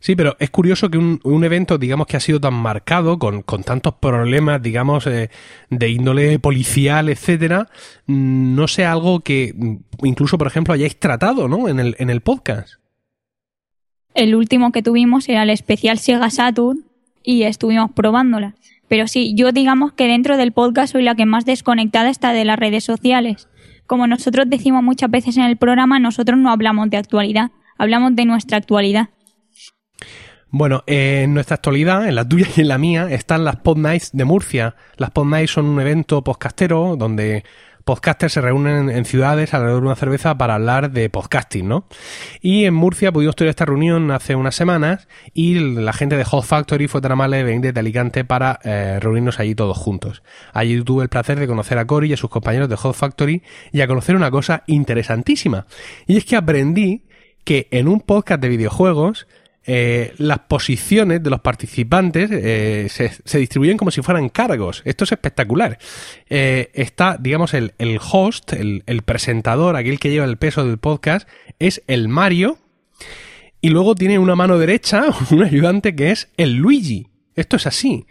Sí, 0.00 0.16
pero 0.16 0.34
es 0.40 0.48
curioso 0.48 0.90
que 0.90 0.96
un, 0.96 1.44
evento, 1.44 1.76
digamos, 1.76 2.06
que 2.06 2.16
ha 2.16 2.20
sido 2.20 2.40
tan 2.40 2.54
marcado, 2.54 3.18
con, 3.18 3.42
con 3.42 3.62
tantos 3.62 3.94
problemas, 3.94 4.62
digamos, 4.62 5.06
eh, 5.06 5.28
de 5.68 5.88
índole 5.90 6.38
policial, 6.38 7.10
etcétera, 7.10 7.68
no 8.06 8.66
sea 8.66 8.92
algo 8.92 9.20
que 9.20 9.52
mm, 9.54 10.06
incluso, 10.06 10.38
por 10.38 10.46
ejemplo, 10.46 10.72
hayáis 10.72 10.98
tratado, 10.98 11.48
¿no? 11.48 11.68
En 11.68 11.78
el, 11.80 11.96
en 11.98 12.08
el 12.08 12.22
podcast. 12.22 12.80
El 14.14 14.34
último 14.34 14.72
que 14.72 14.82
tuvimos 14.82 15.28
era 15.28 15.42
el 15.42 15.50
especial 15.50 15.98
Sega 15.98 16.30
Saturn 16.30 16.84
y 17.22 17.42
estuvimos 17.42 17.92
probándola. 17.92 18.54
Pero 18.88 19.06
sí, 19.06 19.34
yo 19.36 19.52
digamos 19.52 19.92
que 19.92 20.08
dentro 20.08 20.38
del 20.38 20.52
podcast 20.52 20.92
soy 20.92 21.02
la 21.02 21.14
que 21.14 21.26
más 21.26 21.44
desconectada 21.44 22.08
está 22.08 22.32
de 22.32 22.46
las 22.46 22.58
redes 22.58 22.84
sociales. 22.84 23.48
Como 23.86 24.06
nosotros 24.06 24.46
decimos 24.48 24.82
muchas 24.82 25.10
veces 25.10 25.36
en 25.36 25.44
el 25.44 25.58
programa, 25.58 25.98
nosotros 25.98 26.38
no 26.38 26.50
hablamos 26.50 26.90
de 26.90 26.96
actualidad, 26.96 27.50
hablamos 27.76 28.16
de 28.16 28.24
nuestra 28.24 28.56
actualidad. 28.56 29.10
Bueno, 30.52 30.82
en 30.88 31.32
nuestra 31.32 31.54
actualidad, 31.54 32.08
en 32.08 32.16
la 32.16 32.28
tuya 32.28 32.48
y 32.56 32.62
en 32.62 32.68
la 32.68 32.76
mía, 32.76 33.06
están 33.08 33.44
las 33.44 33.56
Pod 33.56 33.78
Nights 33.78 34.10
de 34.12 34.24
Murcia. 34.24 34.74
Las 34.96 35.12
Pod 35.12 35.26
Nights 35.26 35.52
son 35.52 35.66
un 35.66 35.80
evento 35.80 36.24
podcastero 36.24 36.96
donde 36.96 37.44
podcasters 37.84 38.32
se 38.32 38.40
reúnen 38.40 38.90
en 38.90 39.04
ciudades 39.04 39.54
alrededor 39.54 39.82
de 39.82 39.86
una 39.86 39.94
cerveza 39.94 40.36
para 40.36 40.56
hablar 40.56 40.90
de 40.90 41.08
podcasting, 41.08 41.68
¿no? 41.68 41.86
Y 42.40 42.64
en 42.64 42.74
Murcia 42.74 43.12
pudimos 43.12 43.36
tener 43.36 43.50
esta 43.50 43.64
reunión 43.64 44.10
hace 44.10 44.34
unas 44.34 44.56
semanas 44.56 45.06
y 45.34 45.54
la 45.54 45.92
gente 45.92 46.16
de 46.16 46.24
Hot 46.24 46.44
Factory 46.44 46.88
fue 46.88 47.00
tan 47.00 47.12
amable 47.12 47.36
de 47.36 47.44
venir 47.44 47.60
desde 47.60 47.78
Alicante 47.78 48.24
para 48.24 48.58
eh, 48.64 48.98
reunirnos 49.00 49.38
allí 49.38 49.54
todos 49.54 49.78
juntos. 49.78 50.24
Allí 50.52 50.82
tuve 50.82 51.04
el 51.04 51.08
placer 51.08 51.38
de 51.38 51.46
conocer 51.46 51.78
a 51.78 51.86
Cory 51.86 52.10
y 52.10 52.14
a 52.14 52.16
sus 52.16 52.28
compañeros 52.28 52.68
de 52.68 52.74
Hot 52.74 52.96
Factory 52.96 53.44
y 53.70 53.82
a 53.82 53.86
conocer 53.86 54.16
una 54.16 54.32
cosa 54.32 54.64
interesantísima. 54.66 55.66
Y 56.08 56.16
es 56.16 56.24
que 56.24 56.34
aprendí 56.34 57.04
que 57.44 57.68
en 57.70 57.86
un 57.86 58.00
podcast 58.00 58.42
de 58.42 58.48
videojuegos 58.48 59.26
eh, 59.72 60.14
las 60.18 60.40
posiciones 60.40 61.22
de 61.22 61.30
los 61.30 61.42
participantes 61.42 62.28
eh, 62.32 62.88
se, 62.88 63.38
distribuyen 63.38 63.76
como 63.76 63.92
si 63.92 64.02
fueran 64.02 64.28
cargos. 64.28 64.82
Esto 64.84 65.04
es 65.04 65.12
espectacular. 65.12 65.78
Eh, 66.28 66.72
está, 66.74 67.16
digamos, 67.20 67.54
el, 67.54 67.72
host, 68.10 68.52
el, 68.52 68.82
el, 68.86 69.02
presentador, 69.02 69.76
aquel 69.76 70.00
que 70.00 70.10
lleva 70.10 70.24
el 70.24 70.38
peso 70.38 70.64
del 70.64 70.78
podcast, 70.78 71.28
es 71.60 71.84
el 71.86 72.08
Mario. 72.08 72.58
Y 73.60 73.68
luego 73.68 73.94
tiene 73.94 74.18
una 74.18 74.34
mano 74.34 74.58
derecha, 74.58 75.04
un 75.30 75.44
ayudante 75.44 75.94
que 75.94 76.10
es 76.10 76.30
el 76.36 76.56
Luigi. 76.56 77.06
Esto 77.36 77.54
es 77.54 77.68
así. 77.68 78.06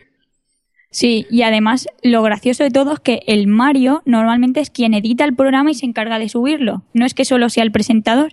Sí, 0.91 1.27
y 1.29 1.41
además 1.41 1.89
lo 2.03 2.23
gracioso 2.23 2.63
de 2.63 2.71
todo 2.71 2.93
es 2.93 2.99
que 3.01 3.19
el 3.27 3.47
Mario 3.47 4.01
normalmente 4.05 4.61
es 4.61 4.69
quien 4.69 4.93
edita 4.93 5.25
el 5.25 5.35
programa 5.35 5.71
y 5.71 5.73
se 5.73 5.85
encarga 5.85 6.19
de 6.19 6.29
subirlo. 6.29 6.85
No 6.93 7.05
es 7.05 7.13
que 7.13 7.25
solo 7.25 7.49
sea 7.49 7.65
el 7.65 7.73
presentador. 7.73 8.31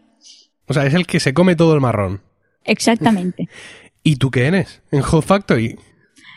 O 0.69 0.75
sea, 0.75 0.87
es 0.87 0.95
el 0.95 1.09
que 1.09 1.19
se 1.19 1.35
come 1.35 1.57
todo 1.57 1.75
el 1.75 1.81
marrón. 1.81 2.21
Exactamente. 2.67 3.49
¿Y 4.03 4.17
tú 4.17 4.31
qué 4.31 4.47
eres 4.47 4.83
en 4.91 5.03
Hot 5.03 5.25
Factory? 5.25 5.77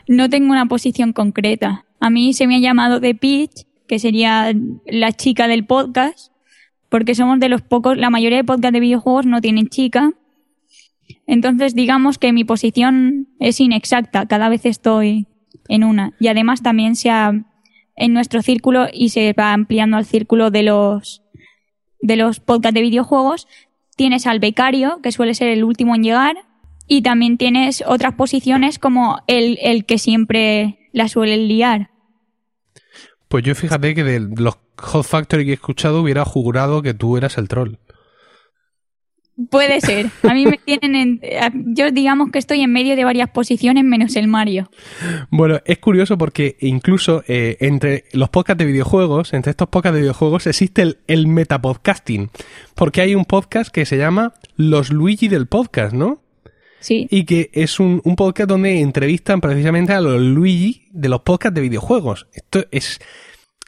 No 0.07 0.29
tengo 0.29 0.51
una 0.51 0.65
posición 0.65 1.13
concreta. 1.13 1.85
A 1.99 2.09
mí 2.09 2.33
se 2.33 2.47
me 2.47 2.55
ha 2.55 2.59
llamado 2.59 3.01
The 3.01 3.15
Pitch, 3.15 3.67
que 3.87 3.99
sería 3.99 4.53
la 4.85 5.11
chica 5.11 5.47
del 5.47 5.65
podcast, 5.65 6.31
porque 6.89 7.15
somos 7.15 7.39
de 7.39 7.49
los 7.49 7.61
pocos, 7.61 7.97
la 7.97 8.09
mayoría 8.09 8.37
de 8.37 8.43
podcasts 8.43 8.73
de 8.73 8.79
videojuegos 8.79 9.25
no 9.25 9.41
tienen 9.41 9.67
chica. 9.67 10.13
Entonces, 11.27 11.75
digamos 11.75 12.17
que 12.17 12.33
mi 12.33 12.43
posición 12.43 13.27
es 13.39 13.59
inexacta, 13.59 14.27
cada 14.27 14.49
vez 14.49 14.65
estoy 14.65 15.27
en 15.67 15.83
una. 15.83 16.13
Y 16.19 16.27
además 16.27 16.63
también 16.63 16.95
se 16.95 17.09
ha, 17.11 17.33
en 17.95 18.13
nuestro 18.13 18.41
círculo 18.41 18.87
y 18.91 19.09
se 19.09 19.33
va 19.33 19.53
ampliando 19.53 19.97
al 19.97 20.05
círculo 20.05 20.49
de 20.51 20.63
los 20.63 21.23
de 22.01 22.15
los 22.15 22.39
podcasts 22.39 22.75
de 22.75 22.81
videojuegos, 22.81 23.47
tienes 23.99 24.27
al 24.27 24.39
becario, 24.39 25.01
que 25.03 25.11
suele 25.11 25.33
ser 25.33 25.49
el 25.49 25.65
último 25.65 25.93
en 25.93 26.03
llegar, 26.03 26.37
y 26.87 27.01
también 27.01 27.37
tienes 27.37 27.83
otras 27.85 28.13
posiciones 28.13 28.79
como 28.79 29.19
el, 29.27 29.59
el 29.61 29.83
que 29.83 29.97
siempre 29.97 30.87
la 30.93 31.09
suele 31.09 31.35
liar. 31.35 31.89
Pues 33.27 33.43
yo 33.43 33.53
fíjate 33.55 33.93
que 33.93 34.05
de 34.05 34.21
los 34.21 34.57
Hot 34.77 35.05
Factory 35.05 35.43
que 35.43 35.51
he 35.51 35.55
escuchado 35.55 36.01
hubiera 36.01 36.23
jurado 36.23 36.81
que 36.81 36.93
tú 36.93 37.17
eras 37.17 37.37
el 37.37 37.49
troll. 37.49 37.75
Puede 39.49 39.79
ser. 39.79 40.07
A 40.23 40.33
mí 40.33 40.45
me 40.45 40.57
tienen 40.65 40.95
en, 40.95 41.21
Yo 41.73 41.91
digamos 41.91 42.31
que 42.31 42.39
estoy 42.39 42.61
en 42.61 42.71
medio 42.71 42.95
de 42.95 43.05
varias 43.05 43.29
posiciones 43.29 43.83
menos 43.83 44.15
el 44.15 44.27
Mario. 44.27 44.69
Bueno, 45.29 45.59
es 45.65 45.79
curioso 45.79 46.17
porque 46.17 46.57
incluso 46.59 47.23
eh, 47.27 47.57
entre 47.61 48.05
los 48.11 48.29
podcasts 48.29 48.59
de 48.59 48.65
videojuegos, 48.65 49.33
entre 49.33 49.51
estos 49.51 49.69
podcasts 49.69 49.95
de 49.95 50.01
videojuegos, 50.01 50.47
existe 50.47 50.81
el, 50.81 50.97
el 51.07 51.27
metapodcasting. 51.27 52.29
Porque 52.75 53.01
hay 53.01 53.15
un 53.15 53.25
podcast 53.25 53.71
que 53.71 53.85
se 53.85 53.97
llama 53.97 54.33
Los 54.55 54.91
Luigi 54.91 55.27
del 55.27 55.47
Podcast, 55.47 55.93
¿no? 55.93 56.21
Sí. 56.79 57.07
Y 57.09 57.25
que 57.25 57.49
es 57.53 57.79
un, 57.79 58.01
un 58.05 58.15
podcast 58.15 58.49
donde 58.49 58.79
entrevistan 58.79 59.41
precisamente 59.41 59.93
a 59.93 60.01
los 60.01 60.21
Luigi 60.21 60.87
de 60.91 61.09
los 61.09 61.21
podcasts 61.21 61.55
de 61.55 61.61
videojuegos. 61.61 62.27
Esto 62.33 62.65
es 62.71 62.99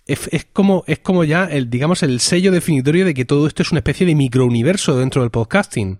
es, 0.06 0.46
como, 0.52 0.84
es 0.88 1.00
como 1.00 1.24
ya 1.24 1.46
el, 1.46 1.70
digamos, 1.70 2.04
el 2.04 2.20
sello 2.20 2.52
definitorio 2.52 3.06
de 3.06 3.14
que 3.14 3.26
todo 3.26 3.48
esto 3.48 3.62
es 3.62 3.72
una 3.72 3.80
especie 3.80 4.06
de 4.06 4.16
microuniverso 4.16 4.98
dentro 4.98 5.22
del 5.22 5.32
podcasting. 5.32 6.00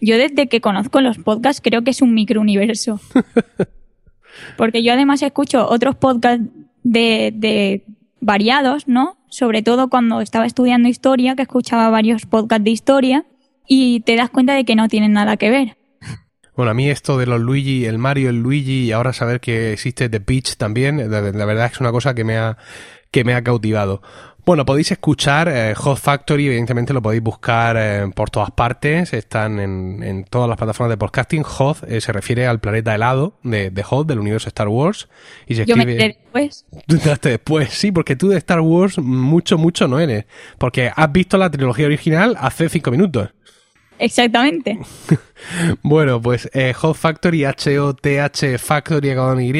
Yo 0.00 0.16
desde 0.16 0.48
que 0.48 0.60
conozco 0.60 1.00
los 1.00 1.18
podcasts 1.18 1.60
creo 1.62 1.82
que 1.82 1.90
es 1.90 2.02
un 2.02 2.14
microuniverso. 2.14 3.00
Porque 4.56 4.82
yo 4.82 4.92
además 4.92 5.22
escucho 5.22 5.68
otros 5.68 5.96
podcasts 5.96 6.46
de, 6.84 7.32
de 7.34 7.84
variados, 8.20 8.86
¿no? 8.86 9.18
Sobre 9.28 9.62
todo 9.62 9.88
cuando 9.88 10.20
estaba 10.20 10.46
estudiando 10.46 10.88
historia, 10.88 11.34
que 11.34 11.42
escuchaba 11.42 11.90
varios 11.90 12.26
podcasts 12.26 12.64
de 12.64 12.70
historia, 12.70 13.26
y 13.66 14.00
te 14.00 14.16
das 14.16 14.30
cuenta 14.30 14.54
de 14.54 14.64
que 14.64 14.76
no 14.76 14.88
tienen 14.88 15.12
nada 15.12 15.36
que 15.36 15.50
ver. 15.50 15.76
Bueno, 16.56 16.72
a 16.72 16.74
mí 16.74 16.90
esto 16.90 17.16
de 17.18 17.26
los 17.26 17.40
Luigi, 17.40 17.84
el 17.84 17.98
Mario, 17.98 18.30
el 18.30 18.42
Luigi 18.42 18.86
y 18.86 18.90
ahora 18.90 19.12
saber 19.12 19.38
que 19.38 19.72
existe 19.72 20.08
The 20.08 20.18
Peach 20.18 20.56
también, 20.56 20.98
la, 21.08 21.20
verdad 21.20 21.70
es 21.72 21.78
una 21.78 21.92
cosa 21.92 22.14
que 22.14 22.24
me 22.24 22.36
ha, 22.36 22.58
que 23.10 23.24
me 23.24 23.34
ha 23.34 23.42
cautivado. 23.42 24.02
Bueno, 24.48 24.64
podéis 24.64 24.90
escuchar 24.92 25.46
eh, 25.48 25.74
Hot 25.74 25.98
Factory, 25.98 26.46
evidentemente 26.46 26.94
lo 26.94 27.02
podéis 27.02 27.22
buscar 27.22 27.76
eh, 27.78 28.10
por 28.14 28.30
todas 28.30 28.50
partes, 28.50 29.12
están 29.12 29.60
en, 29.60 30.24
todas 30.24 30.48
las 30.48 30.56
plataformas 30.56 30.88
de 30.88 30.96
podcasting. 30.96 31.42
Hot 31.42 31.82
eh, 31.86 32.00
se 32.00 32.12
refiere 32.12 32.46
al 32.46 32.58
planeta 32.58 32.94
helado 32.94 33.34
de, 33.42 33.70
de 33.70 33.82
Hot, 33.82 34.06
del 34.06 34.20
universo 34.20 34.48
Star 34.48 34.68
Wars. 34.68 35.06
Y 35.46 35.54
se 35.54 35.66
Yo 35.66 35.76
me 35.76 35.84
después. 35.84 36.64
Después, 37.22 37.68
sí, 37.68 37.92
porque 37.92 38.16
tú 38.16 38.28
de 38.28 38.38
Star 38.38 38.60
Wars 38.60 38.96
mucho, 38.96 39.58
mucho 39.58 39.86
no 39.86 40.00
eres. 40.00 40.24
Porque 40.56 40.90
has 40.96 41.12
visto 41.12 41.36
la 41.36 41.50
trilogía 41.50 41.84
original 41.84 42.34
hace 42.40 42.70
cinco 42.70 42.90
minutos. 42.90 43.28
Exactamente. 43.98 44.78
bueno, 45.82 46.20
pues 46.20 46.48
eh, 46.52 46.72
Hot 46.74 46.96
Factory, 46.96 47.44
H-O-T-H 47.44 48.58
Factory 48.58 49.14
con 49.14 49.40
Y, 49.40 49.52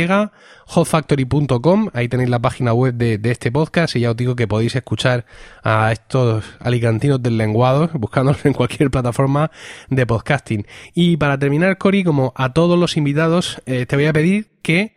hotfactory.com, 0.68 1.88
ahí 1.94 2.08
tenéis 2.08 2.28
la 2.28 2.38
página 2.38 2.74
web 2.74 2.94
de, 2.94 3.18
este 3.30 3.50
podcast 3.50 3.96
y 3.96 4.00
ya 4.00 4.10
os 4.10 4.16
digo 4.16 4.36
que 4.36 4.46
podéis 4.46 4.76
escuchar 4.76 5.24
a 5.64 5.90
estos 5.92 6.44
alicantinos 6.60 7.22
del 7.22 7.38
lenguado 7.38 7.88
buscándolos 7.94 8.44
en 8.44 8.52
cualquier 8.52 8.90
plataforma 8.90 9.50
de 9.88 10.06
podcasting. 10.06 10.66
Y 10.94 11.16
para 11.16 11.38
terminar, 11.38 11.78
Cori, 11.78 12.04
como 12.04 12.32
a 12.36 12.52
todos 12.52 12.78
los 12.78 12.96
invitados, 12.96 13.62
eh, 13.64 13.86
te 13.86 13.96
voy 13.96 14.06
a 14.06 14.12
pedir 14.12 14.50
que 14.62 14.94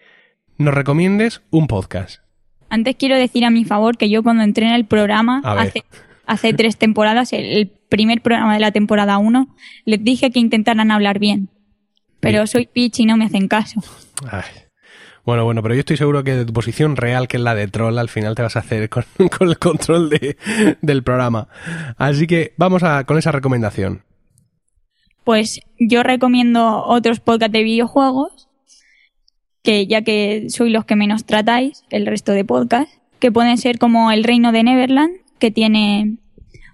nos 0.57 0.73
recomiendes 0.73 1.41
un 1.51 1.67
podcast. 1.67 2.21
Antes 2.69 2.95
quiero 2.97 3.17
decir 3.17 3.45
a 3.45 3.49
mi 3.49 3.65
favor 3.65 3.97
que 3.97 4.09
yo 4.09 4.23
cuando 4.23 4.43
entré 4.43 4.65
en 4.67 4.73
el 4.73 4.85
programa 4.85 5.41
hace, 5.43 5.83
hace, 6.25 6.53
tres 6.53 6.77
temporadas, 6.77 7.33
el, 7.33 7.71
primer 7.89 8.21
programa 8.21 8.53
de 8.53 8.61
la 8.61 8.71
temporada 8.71 9.17
1, 9.17 9.53
les 9.83 10.01
dije 10.01 10.31
que 10.31 10.39
intentaran 10.39 10.91
hablar 10.91 11.19
bien. 11.19 11.49
Pero 12.21 12.47
soy 12.47 12.67
pitch 12.67 13.01
y 13.01 13.05
no 13.05 13.17
me 13.17 13.25
hacen 13.25 13.49
caso. 13.49 13.81
Bueno, 15.25 15.43
bueno, 15.43 15.61
pero 15.61 15.75
yo 15.75 15.81
estoy 15.81 15.97
seguro 15.97 16.23
que 16.23 16.33
de 16.33 16.45
tu 16.45 16.53
posición 16.53 16.95
real, 16.95 17.27
que 17.27 17.37
es 17.37 17.43
la 17.43 17.53
de 17.53 17.67
troll, 17.67 17.97
al 17.97 18.09
final 18.09 18.33
te 18.33 18.41
vas 18.41 18.55
a 18.55 18.59
hacer 18.59 18.89
con, 18.89 19.03
el 19.41 19.59
control 19.59 20.09
de, 20.09 20.37
del 20.81 21.03
programa. 21.03 21.47
Así 21.97 22.27
que 22.27 22.53
vamos 22.57 22.83
a, 22.83 23.03
con 23.03 23.17
esa 23.17 23.31
recomendación. 23.31 24.03
Pues 25.23 25.59
yo 25.79 26.01
recomiendo 26.01 26.83
otros 26.85 27.19
podcasts 27.19 27.53
de 27.53 27.63
videojuegos 27.63 28.47
que 29.63 29.85
ya 29.85 30.01
que 30.01 30.47
sois 30.49 30.71
los 30.71 30.85
que 30.85 30.95
menos 30.95 31.25
tratáis, 31.25 31.83
el 31.89 32.05
resto 32.05 32.31
de 32.31 32.45
podcasts, 32.45 32.99
que 33.19 33.31
pueden 33.31 33.57
ser 33.57 33.77
como 33.77 34.11
El 34.11 34.23
Reino 34.23 34.51
de 34.51 34.63
Neverland, 34.63 35.20
que 35.41 35.51
tiene 35.51 36.17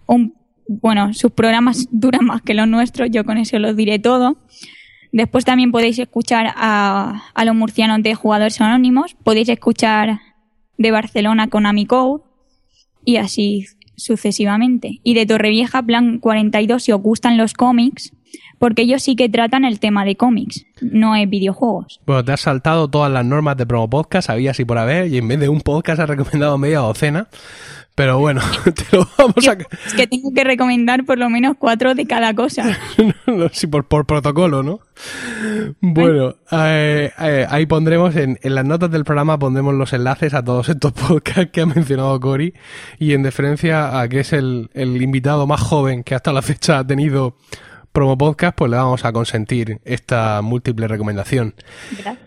un, 0.05 0.35
bueno, 0.67 1.13
sus 1.15 1.31
programas 1.31 1.87
duran 1.91 2.25
más 2.25 2.43
que 2.43 2.53
los 2.53 2.67
nuestros, 2.67 3.09
yo 3.09 3.23
con 3.25 3.39
eso 3.39 3.57
los 3.57 3.75
diré 3.75 3.97
todo. 3.97 4.37
Después 5.11 5.45
también 5.45 5.71
podéis 5.71 5.97
escuchar 5.97 6.53
a, 6.55 7.23
a 7.33 7.45
los 7.45 7.55
murcianos 7.55 8.03
de 8.03 8.13
Jugadores 8.13 8.61
Anónimos, 8.61 9.15
podéis 9.23 9.49
escuchar 9.49 10.19
de 10.77 10.91
Barcelona 10.91 11.47
con 11.47 11.65
Amicode 11.65 12.21
y 13.05 13.15
así 13.15 13.65
sucesivamente. 13.95 14.99
Y 15.03 15.13
de 15.13 15.25
Torrevieja, 15.25 15.81
Plan 15.81 16.19
42, 16.19 16.83
si 16.83 16.91
os 16.91 17.01
gustan 17.01 17.37
los 17.37 17.53
cómics, 17.53 18.13
porque 18.59 18.83
ellos 18.83 19.03
sí 19.03 19.15
que 19.15 19.29
tratan 19.29 19.65
el 19.65 19.79
tema 19.79 20.05
de 20.05 20.15
cómics, 20.15 20.65
no 20.81 21.15
es 21.15 21.29
videojuegos. 21.29 21.99
Bueno, 22.05 22.23
te 22.23 22.31
has 22.31 22.41
saltado 22.41 22.87
todas 22.87 23.11
las 23.11 23.25
normas 23.25 23.57
de 23.57 23.65
promo 23.65 23.89
podcast, 23.89 24.29
había 24.29 24.51
así 24.51 24.65
por 24.65 24.77
haber, 24.77 25.07
y 25.07 25.17
en 25.17 25.27
vez 25.27 25.39
de 25.39 25.49
un 25.49 25.61
podcast 25.61 25.99
has 25.99 26.09
recomendado 26.09 26.57
media 26.57 26.79
docena. 26.79 27.27
Pero 27.97 28.19
bueno, 28.19 28.41
te 28.63 28.95
lo 28.95 29.07
vamos 29.17 29.47
a... 29.47 29.53
Es 29.87 29.95
que 29.95 30.05
tengo 30.05 30.31
que 30.31 30.43
recomendar 30.43 31.03
por 31.03 31.17
lo 31.17 31.31
menos 31.31 31.55
cuatro 31.57 31.95
de 31.95 32.05
cada 32.05 32.35
cosa. 32.35 32.77
sí, 33.53 33.65
por, 33.65 33.87
por 33.87 34.05
protocolo, 34.05 34.61
¿no? 34.61 34.81
Bueno, 35.81 36.35
eh, 36.51 37.09
eh, 37.19 37.47
ahí 37.49 37.65
pondremos, 37.65 38.15
en, 38.15 38.37
en, 38.43 38.53
las 38.53 38.65
notas 38.65 38.91
del 38.91 39.03
programa 39.03 39.39
pondremos 39.39 39.73
los 39.73 39.93
enlaces 39.93 40.35
a 40.35 40.43
todos 40.43 40.69
estos 40.69 40.91
podcasts 41.07 41.49
que 41.51 41.61
ha 41.61 41.65
mencionado 41.65 42.19
Cory 42.19 42.53
y 42.99 43.13
en 43.13 43.23
deferencia 43.23 43.99
a 43.99 44.07
que 44.07 44.19
es 44.19 44.31
el, 44.31 44.69
el 44.75 45.01
invitado 45.01 45.47
más 45.47 45.61
joven 45.61 46.03
que 46.03 46.13
hasta 46.13 46.31
la 46.31 46.43
fecha 46.43 46.77
ha 46.77 46.85
tenido 46.85 47.35
promo 47.91 48.17
podcast, 48.17 48.57
pues 48.57 48.71
le 48.71 48.77
vamos 48.77 49.05
a 49.05 49.11
consentir 49.11 49.79
esta 49.85 50.41
múltiple 50.41 50.87
recomendación. 50.87 51.55
Gracias. 51.91 52.17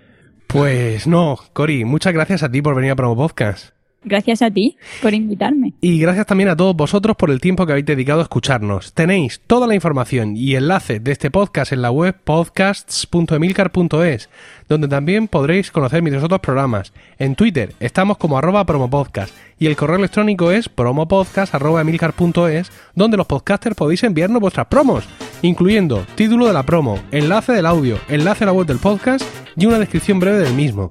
Pues 0.47 1.07
no, 1.07 1.39
Cori, 1.53 1.85
muchas 1.85 2.13
gracias 2.13 2.43
a 2.43 2.51
ti 2.51 2.61
por 2.61 2.75
venir 2.75 2.91
a 2.91 2.97
promo 2.97 3.17
podcast. 3.17 3.73
Gracias 4.03 4.41
a 4.41 4.51
ti 4.51 4.79
por 5.03 5.13
invitarme. 5.13 5.75
Y 5.83 6.01
gracias 6.01 6.25
también 6.25 6.49
a 6.49 6.57
todos 6.57 6.75
vosotros 6.75 7.17
por 7.17 7.31
el 7.31 7.39
tiempo 7.39 7.67
que 7.67 7.73
habéis 7.73 7.85
dedicado 7.85 8.21
a 8.21 8.23
escucharnos. 8.23 8.95
Tenéis 8.95 9.43
toda 9.47 9.67
la 9.67 9.75
información 9.75 10.39
y 10.39 10.57
enlace 10.57 11.01
de 11.01 11.13
este 11.13 11.31
podcast 11.31 11.73
en 11.73 11.83
la 11.83 11.91
web 11.91 12.17
podcasts.emilcar.es, 12.25 14.31
donde 14.69 14.89
también 14.89 15.29
podréis 15.29 15.71
conocer 15.71 16.01
mis 16.01 16.15
otros 16.15 16.41
programas. 16.41 16.95
En 17.19 17.35
Twitter 17.35 17.75
estamos 17.79 18.17
como 18.17 18.39
arroba 18.39 18.65
promopodcast 18.65 19.35
y 19.59 19.67
el 19.67 19.77
correo 19.77 19.99
electrónico 19.99 20.51
es 20.51 20.71
promopodcast.emilcar.es, 20.71 22.73
donde 22.95 23.19
los 23.19 23.27
podcasters 23.27 23.77
podéis 23.77 24.03
enviarnos 24.03 24.41
vuestras 24.41 24.69
promos, 24.69 25.07
incluyendo 25.43 26.07
título 26.15 26.47
de 26.47 26.53
la 26.53 26.65
promo, 26.65 26.99
enlace 27.11 27.53
del 27.53 27.67
audio, 27.67 27.99
enlace 28.09 28.45
a 28.45 28.47
la 28.47 28.53
web 28.53 28.67
del 28.67 28.79
podcast 28.79 29.25
y 29.57 29.67
una 29.67 29.79
descripción 29.79 30.21
breve 30.21 30.39
del 30.39 30.55
mismo. 30.55 30.91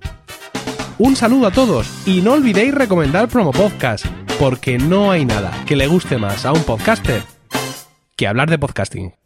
Un 0.97 1.15
saludo 1.15 1.47
a 1.47 1.51
todos 1.51 1.87
y 2.05 2.21
no 2.21 2.33
olvidéis 2.33 2.73
recomendar 2.73 3.29
Promo 3.29 3.51
Podcast, 3.51 4.05
porque 4.39 4.77
no 4.77 5.11
hay 5.11 5.25
nada 5.25 5.51
que 5.65 5.75
le 5.75 5.87
guste 5.87 6.17
más 6.17 6.45
a 6.45 6.51
un 6.51 6.63
podcaster 6.63 7.23
que 8.15 8.27
hablar 8.27 8.49
de 8.49 8.59
podcasting. 8.59 9.18